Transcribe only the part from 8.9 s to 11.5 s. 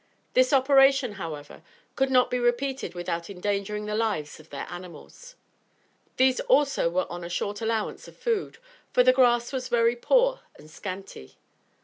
for the grass was very poor and scanty.